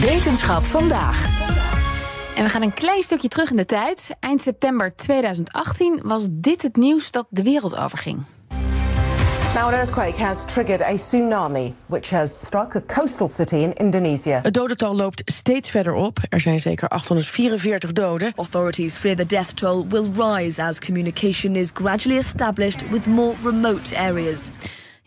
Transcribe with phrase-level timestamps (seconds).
[0.00, 1.24] Wetenschap vandaag.
[2.34, 4.16] En we gaan een klein stukje terug in de tijd.
[4.20, 8.24] Eind september 2018 was dit het nieuws dat de wereld overging.
[9.54, 14.40] Now, an earthquake has triggered a tsunami, which has struck a coastal city in Indonesia.
[14.42, 16.18] Het dodental loopt steeds verder op.
[16.28, 18.32] Er zijn zeker 844 doden.
[18.36, 23.96] Authorities fear the death toll will rise as communication is gradually established with more remote
[23.96, 24.48] areas.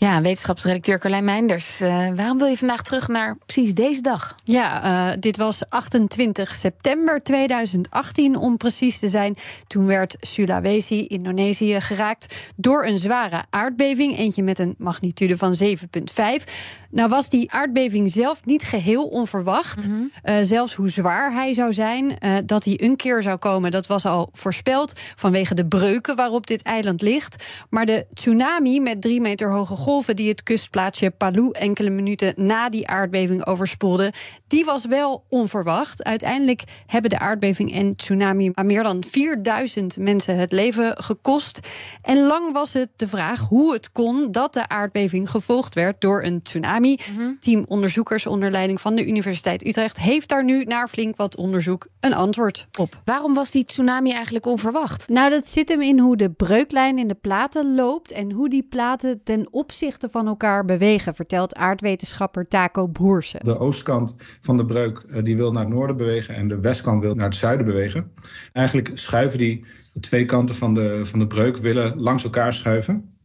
[0.00, 1.80] Ja, wetenschapsredacteur Carlijn Meinders.
[1.80, 4.34] Uh, waarom wil je vandaag terug naar precies deze dag?
[4.44, 9.36] Ja, uh, dit was 28 september 2018 om precies te zijn.
[9.66, 14.18] Toen werd Sulawesi, Indonesië, geraakt door een zware aardbeving.
[14.18, 16.44] Eentje met een magnitude van 7,5.
[16.90, 19.88] Nou was die aardbeving zelf niet geheel onverwacht.
[19.88, 20.10] Mm -hmm.
[20.24, 23.70] uh, zelfs hoe zwaar hij zou zijn, dat hij een keer zou komen...
[23.70, 27.44] dat was al voorspeld vanwege de breuken waarop dit eiland ligt.
[27.70, 32.68] Maar de tsunami met drie meter hoge golven die het kustplaatsje Palu enkele minuten na
[32.68, 34.12] die aardbeving overspoelde,
[34.46, 36.04] die was wel onverwacht.
[36.04, 41.60] Uiteindelijk hebben de aardbeving en tsunami aan meer dan 4000 mensen het leven gekost.
[42.02, 46.22] En lang was het de vraag hoe het kon dat de aardbeving gevolgd werd door
[46.22, 46.77] een tsunami.
[46.80, 47.36] Mm -hmm.
[47.40, 51.86] Team onderzoekers onder leiding van de Universiteit Utrecht heeft daar nu na flink wat onderzoek
[52.00, 53.00] een antwoord op.
[53.04, 55.08] Waarom was die tsunami eigenlijk onverwacht?
[55.08, 58.62] Nou, dat zit hem in hoe de breuklijn in de platen loopt en hoe die
[58.62, 63.44] platen ten opzichte van elkaar bewegen, vertelt aardwetenschapper Taco Broersen.
[63.44, 67.14] De oostkant van de breuk die wil naar het noorden bewegen en de westkant wil
[67.14, 68.12] naar het zuiden bewegen.
[68.52, 73.17] Eigenlijk schuiven die de twee kanten van de, van de breuk willen langs elkaar schuiven.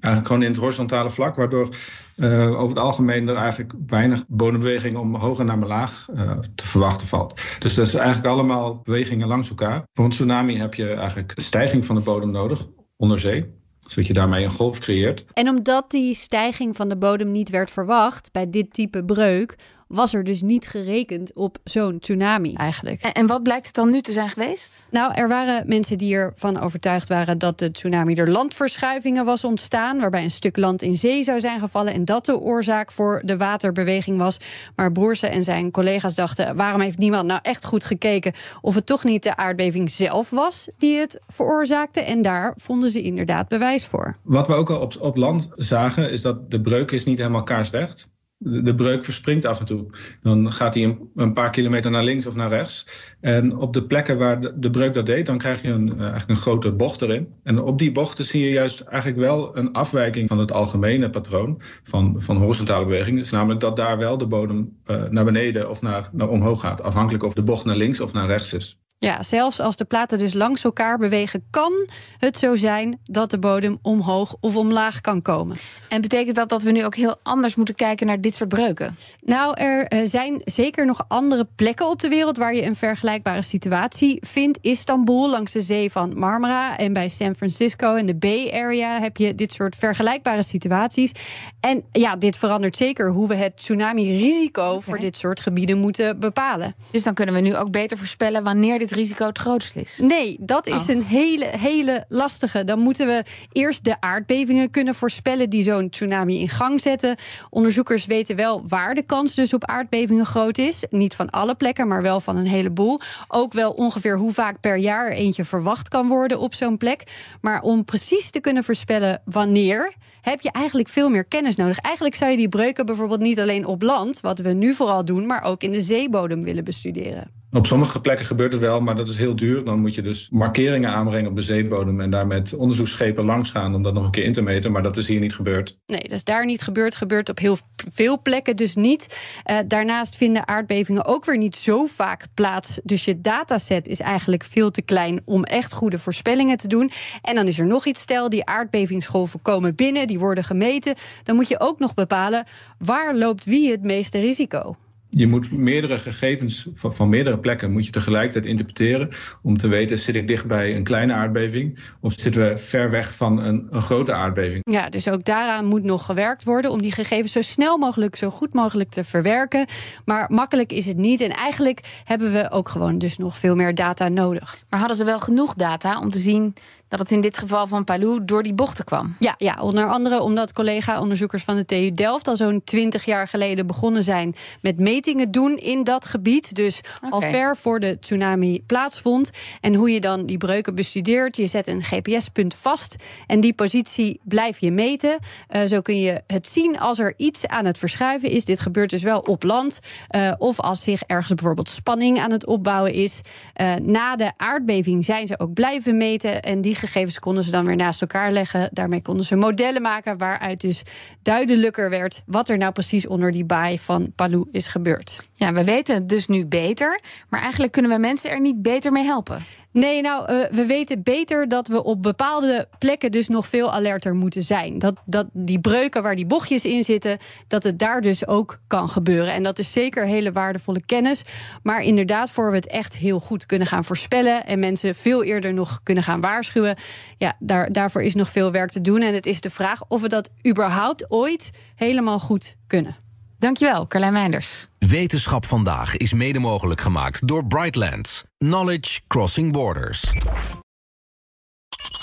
[0.00, 1.68] Eigenlijk gewoon in het horizontale vlak, waardoor
[2.16, 7.06] uh, over het algemeen er eigenlijk weinig bodembeweging omhoog en naar laag uh, te verwachten
[7.06, 7.40] valt.
[7.58, 9.82] Dus dat is eigenlijk allemaal bewegingen langs elkaar.
[9.92, 12.66] Voor een tsunami heb je eigenlijk stijging van de bodem nodig
[12.96, 15.24] onder zee zodat je daarmee een golf creëert.
[15.32, 19.56] En omdat die stijging van de bodem niet werd verwacht bij dit type breuk,
[19.94, 23.02] was er dus niet gerekend op zo'n tsunami eigenlijk.
[23.02, 24.86] En, en, wat blijkt het dan nu te zijn geweest?
[24.90, 30.00] Nou, er waren mensen die ervan overtuigd waren dat de tsunami door landverschuivingen was ontstaan,
[30.00, 33.36] waarbij een stuk land in zee zou zijn gevallen en dat de oorzaak voor de
[33.36, 34.38] waterbeweging was.
[34.76, 38.86] Maar Boerse en zijn collega's dachten: waarom heeft niemand nou echt goed gekeken of het
[38.86, 42.00] toch niet de aardbeving zelf was die het veroorzaakte?
[42.00, 44.16] En daar vonden ze inderdaad bewijs voor.
[44.22, 47.42] Wat we ook al op, op land zagen, is dat de breuk is niet helemaal
[47.42, 49.86] kaarsrecht de breuk verspringt af en toe.
[50.22, 52.86] Dan gaat hij een, een, paar kilometer naar links of naar rechts.
[53.20, 56.36] En op de plekken waar de, breuk dat deed, dan krijg je een, eigenlijk een
[56.36, 57.28] grote bocht erin.
[57.42, 61.60] En op die bochten zie je juist eigenlijk wel een afwijking van het algemene patroon
[61.82, 63.18] van, van horizontale beweging.
[63.18, 66.82] Dus namelijk dat daar wel de bodem uh, naar beneden of naar, naar omhoog gaat.
[66.82, 68.78] Afhankelijk of de bocht naar links of naar rechts is.
[68.98, 71.72] Ja, zelfs als de platen dus langs elkaar bewegen, kan
[72.18, 75.56] het zo zijn dat de bodem omhoog of omlaag kan komen.
[75.88, 78.96] En betekent dat dat we nu ook heel anders moeten kijken naar dit soort breuken?
[79.20, 84.18] Nou, er zijn zeker nog andere plekken op de wereld waar je een vergelijkbare situatie
[84.26, 84.58] vindt.
[84.60, 89.16] Istanbul langs de zee van Marmara en bij San Francisco in de Bay Area heb
[89.16, 91.12] je dit soort vergelijkbare situaties.
[91.60, 94.80] En ja, dit verandert zeker hoe we het tsunami-risico okay.
[94.80, 96.74] voor dit soort gebieden moeten bepalen.
[96.90, 99.98] Dus dan kunnen we nu ook beter voorspellen wanneer dit risico het grootst is?
[99.98, 100.88] Nee, dat is oh.
[100.88, 102.64] een hele, hele lastige.
[102.64, 103.22] Dan moeten we
[103.52, 107.16] eerst de aardbevingen kunnen voorspellen die zo'n tsunami in gang zetten.
[107.50, 110.84] Onderzoekers weten wel waar de kans dus op aardbevingen groot is.
[110.90, 113.00] Niet van alle plekken, maar wel van een heleboel.
[113.28, 117.02] Ook wel ongeveer hoe vaak per jaar eentje verwacht kan worden op zo'n plek.
[117.40, 121.78] Maar om precies te kunnen voorspellen wanneer heb je eigenlijk veel meer kennis nodig.
[121.78, 125.26] Eigenlijk zou je die breuken bijvoorbeeld niet alleen op land, wat we nu vooral doen,
[125.26, 127.43] maar ook in de zeebodem willen bestuderen.
[127.54, 129.64] Op sommige plekken gebeurt het wel, maar dat is heel duur.
[129.64, 133.74] Dan moet je dus markeringen aanbrengen op de zeebodem en daar met onderzoeksschepen langs gaan
[133.74, 134.72] om dat nog een keer in te meten.
[134.72, 135.78] Maar dat is hier niet gebeurd.
[135.86, 136.94] Nee, dat is daar niet gebeurd.
[136.94, 137.58] Gebeurt op heel
[137.90, 139.18] veel plekken dus niet.
[139.50, 142.80] Uh, daarnaast vinden aardbevingen ook weer niet zo vaak plaats.
[142.84, 146.90] Dus je dataset is eigenlijk veel te klein om echt goede voorspellingen te doen.
[147.22, 148.00] En dan is er nog iets.
[148.00, 150.94] Stel, die aardbevingsgolven komen binnen, die worden gemeten.
[151.22, 152.44] Dan moet je ook nog bepalen
[152.78, 154.76] waar loopt wie het meeste risico.
[155.16, 159.08] Je moet meerdere gegevens van, van, meerdere plekken moet je tegelijkertijd interpreteren
[159.42, 163.14] om te weten, zit ik dicht bij een kleine aardbeving of zitten we ver weg
[163.14, 164.62] van een, een grote aardbeving?
[164.70, 168.30] Ja, dus ook daaraan moet nog gewerkt worden om die gegevens zo snel mogelijk, zo
[168.30, 169.66] goed mogelijk te verwerken.
[170.04, 171.20] Maar makkelijk is het niet.
[171.20, 174.62] En eigenlijk hebben we ook gewoon dus nog veel meer data nodig.
[174.68, 176.54] Maar hadden ze wel genoeg data om te zien
[176.96, 179.16] dat het in dit geval van Palou door die bochten kwam.
[179.18, 183.66] Ja, ja onder andere omdat collega-onderzoekers van de TU Delft al zo'n 20 jaar geleden
[183.66, 186.54] begonnen zijn met metingen doen in dat gebied.
[186.54, 186.80] Dus
[187.10, 189.30] al ver voor de tsunami plaatsvond.
[189.60, 191.36] En hoe je dan die breuken bestudeert.
[191.36, 195.18] Je zet een GPS-punt vast en die positie blijf je meten.
[195.50, 198.44] Uh, zo kun je het zien als er iets aan het verschuiven is.
[198.44, 199.80] Dit gebeurt dus wel op land.
[200.16, 203.20] Uh, of als zich ergens bijvoorbeeld spanning aan het opbouwen is.
[203.60, 206.42] Uh, na de aardbeving zijn ze ook blijven meten.
[206.42, 208.68] En die gegevens konden ze dan weer naast elkaar leggen.
[208.72, 210.82] Daarmee konden ze modellen maken waaruit dus
[211.22, 215.28] duidelijker werd wat er nou precies onder die baai van Palu is gebeurd.
[215.36, 218.92] Ja, we weten het dus nu beter, maar eigenlijk kunnen we mensen er niet beter
[218.92, 219.38] mee helpen.
[219.74, 224.14] Nee, nou, uh, we weten beter dat we op bepaalde plekken dus nog veel alerter
[224.14, 224.78] moeten zijn.
[224.78, 228.88] Dat, dat die breuken waar die bochtjes in zitten, dat het daar dus ook kan
[228.88, 229.32] gebeuren.
[229.32, 231.22] En dat is zeker hele waardevolle kennis.
[231.62, 235.54] Maar inderdaad, voor we het echt heel goed kunnen gaan voorspellen en mensen veel eerder
[235.54, 236.76] nog kunnen gaan waarschuwen,
[237.18, 239.00] ja, daar, daarvoor is nog veel werk te doen.
[239.00, 243.03] En het is de vraag of we dat überhaupt ooit helemaal goed kunnen.
[243.38, 244.68] Dankjewel, Carlijn Meinders.
[244.78, 248.24] Wetenschap vandaag is mede mogelijk gemaakt door Brightlands.
[248.38, 250.04] Knowledge Crossing Borders.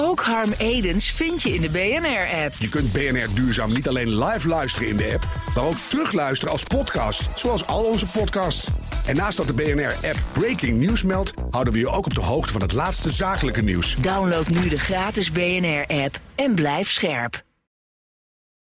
[0.00, 2.54] Ook Harm Edens vind je in de BNR-app.
[2.58, 6.62] Je kunt BNR Duurzaam niet alleen live luisteren in de app, maar ook terugluisteren als
[6.62, 8.68] podcast, zoals al onze podcasts.
[9.06, 12.52] En naast dat de BNR-app Breaking News meldt, houden we je ook op de hoogte
[12.52, 13.96] van het laatste zakelijke nieuws.
[13.96, 17.46] Download nu de gratis BNR-app en blijf scherp.